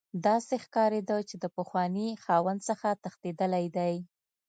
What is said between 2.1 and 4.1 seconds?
خاوند څخه تښتیدلی دی